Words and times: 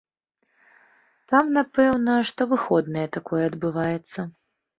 Там, 1.31 1.45
напэўна, 1.57 2.15
штовыходныя 2.31 3.07
такое 3.19 3.43
адбываецца. 3.51 4.19